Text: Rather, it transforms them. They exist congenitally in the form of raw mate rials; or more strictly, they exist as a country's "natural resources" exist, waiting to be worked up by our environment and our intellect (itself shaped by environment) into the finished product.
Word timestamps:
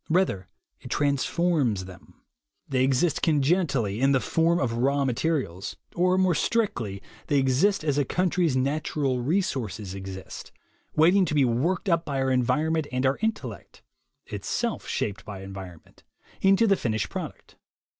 Rather, 0.09 0.47
it 0.79 0.87
transforms 0.89 1.85
them. 1.85 2.23
They 2.67 2.83
exist 2.83 3.21
congenitally 3.21 4.01
in 4.01 4.13
the 4.13 4.19
form 4.19 4.57
of 4.59 4.73
raw 4.79 5.05
mate 5.05 5.23
rials; 5.23 5.75
or 5.95 6.17
more 6.17 6.33
strictly, 6.33 7.03
they 7.27 7.37
exist 7.37 7.83
as 7.83 7.99
a 7.99 8.03
country's 8.03 8.55
"natural 8.55 9.19
resources" 9.21 9.93
exist, 9.93 10.51
waiting 10.95 11.23
to 11.25 11.35
be 11.35 11.45
worked 11.45 11.87
up 11.87 12.03
by 12.03 12.19
our 12.19 12.31
environment 12.31 12.87
and 12.91 13.05
our 13.05 13.19
intellect 13.21 13.83
(itself 14.25 14.87
shaped 14.87 15.23
by 15.23 15.43
environment) 15.43 16.01
into 16.41 16.65
the 16.65 16.75
finished 16.75 17.09
product. 17.09 17.57